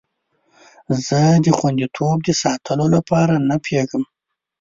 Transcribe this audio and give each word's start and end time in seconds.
زه 1.05 1.19
د 1.45 1.47
خوندیتوب 1.57 2.17
د 2.23 2.29
ساتلو 2.41 2.85
لپاره 2.95 3.33
نه 3.49 3.55
پوهیږم. 3.63 4.03